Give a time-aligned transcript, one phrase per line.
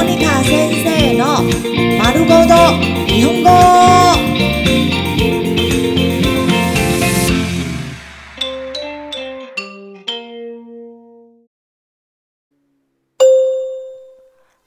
[0.00, 1.42] モニカ先生の
[2.02, 2.54] 丸ごと
[3.06, 3.50] 日本語。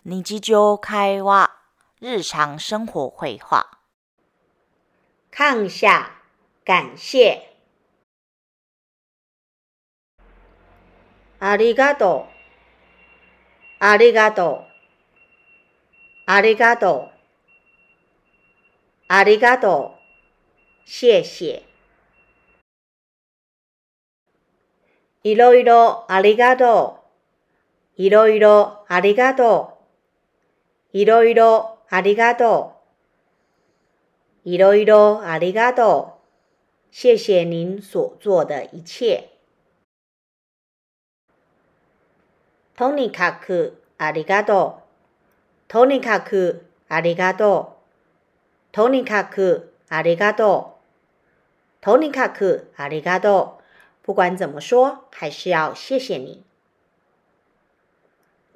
[0.05, 1.51] 日常会話、
[2.01, 3.65] 日常生活會話。
[5.31, 6.11] 看下，
[6.65, 7.41] 感謝。
[11.39, 12.33] ありがとう。
[13.79, 14.72] ありがとう。
[16.26, 17.14] ありがとう。
[19.08, 19.94] ありがと
[20.86, 20.88] う。
[20.88, 21.62] 謝謝。
[25.22, 27.00] いろいろありがと
[27.98, 28.02] う。
[28.02, 29.78] いろいろありがと
[30.92, 30.98] う。
[30.98, 32.72] いろいろありがと
[34.44, 34.48] う。
[34.48, 36.20] いろいろありがと
[36.90, 36.94] う。
[36.94, 39.28] 謝謝您所做的一切。
[42.76, 44.83] とにかくありがとう。
[45.74, 48.70] とにかくありがとう。
[48.70, 51.84] とにかくありがとう。
[51.84, 53.64] とにかくありがとう。
[54.04, 56.44] 不管怎么说，还是要谢谢你。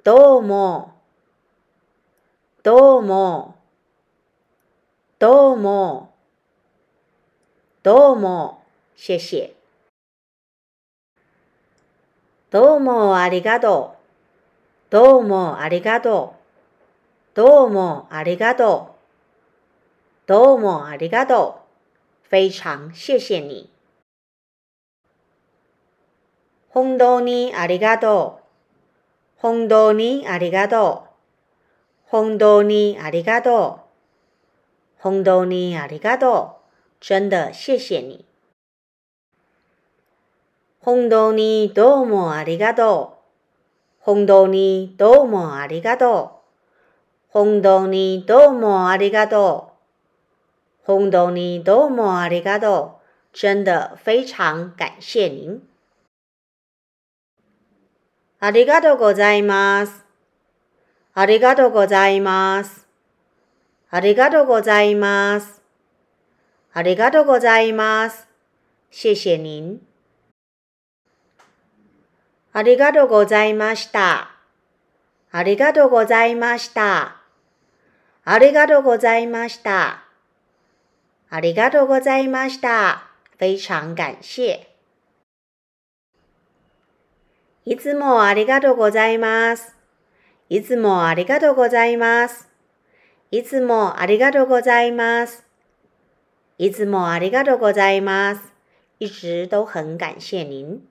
[0.01, 0.93] どうも。
[2.63, 3.55] どうも。
[5.19, 6.13] どうも。
[7.83, 8.63] どうも。
[8.95, 9.55] 谢谢。
[12.49, 14.89] どうもありがとう。
[14.89, 16.38] どうもありがとう。
[17.39, 18.97] どうもありがと
[20.27, 20.27] う。
[20.27, 21.61] どうもありがと
[22.29, 22.35] う。
[22.35, 23.69] 非常谢谢你。
[26.67, 28.41] 本当にありがと
[29.37, 29.37] う。
[29.37, 32.09] 本当にありがとう。
[32.09, 33.83] 本当にありがと
[34.97, 35.01] う。
[35.01, 36.57] 本当にありがと
[36.99, 37.05] う。
[37.05, 38.25] 真的谢谢你。
[40.81, 43.17] 本当にどうもありがと
[44.01, 44.03] う。
[44.03, 46.38] 本当にどうもありがとう。
[47.29, 49.73] 本当にどうもありがと
[50.83, 50.85] う。
[50.85, 52.99] 本当にどうもありがと
[53.33, 53.37] う。
[53.37, 55.61] 真的非常感謝您。
[58.39, 60.05] ありがとうございます。
[61.13, 62.87] ありがとうございます。
[63.91, 65.61] ありがとうございます。
[66.73, 68.27] ありがとうございます。
[68.89, 69.79] 谢谢您。
[72.53, 74.31] ありがとうございました。
[75.31, 77.18] ありがとうございました。
[78.31, 80.03] ありがとうございました。
[81.31, 83.01] ありがとうございました。
[83.39, 84.67] 非常感謝。
[87.65, 89.75] いつもありがとうございます。
[90.47, 92.47] いつもありがとうございます。
[93.31, 95.43] いつもありがとうございます。
[96.59, 98.53] いつもありがとうございます。
[98.99, 100.88] 一直都很感谢您。